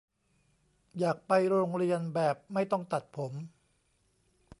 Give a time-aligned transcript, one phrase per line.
[0.99, 3.33] อยากไปโรงเรียนแบบไม่ต้องตัดผม